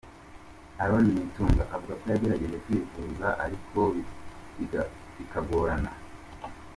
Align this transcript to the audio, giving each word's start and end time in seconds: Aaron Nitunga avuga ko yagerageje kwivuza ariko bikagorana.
Aaron 0.83 1.05
Nitunga 1.13 1.63
avuga 1.75 1.93
ko 2.01 2.05
yagerageje 2.11 2.57
kwivuza 2.65 3.27
ariko 3.45 3.79
bikagorana. 5.15 5.91